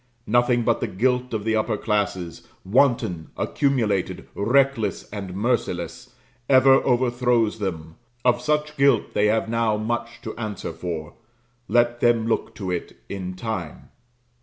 Nothing 0.25 0.63
but 0.63 0.79
the 0.81 0.87
guilt 0.87 1.31
of 1.31 1.43
the 1.43 1.55
upper 1.55 1.77
classes, 1.77 2.41
wanton, 2.65 3.29
accumulated, 3.37 4.27
reckless, 4.33 5.07
and 5.11 5.35
merciless, 5.35 6.15
ever 6.49 6.83
overthrows 6.83 7.59
them 7.59 7.97
Of 8.25 8.41
such 8.41 8.77
guilt 8.77 9.13
they 9.13 9.27
have 9.27 9.47
now 9.47 9.77
much 9.77 10.19
to 10.23 10.35
answer 10.37 10.73
for 10.73 11.13
let 11.67 11.99
them 11.99 12.25
look 12.25 12.55
to 12.55 12.71
it 12.71 12.97
in 13.09 13.35
time. 13.35 13.89